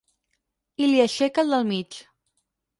I 0.85 0.87
li 0.87 1.03
aixeca 1.05 1.45
el 1.45 1.55
del 1.57 1.71
mig. 1.71 2.03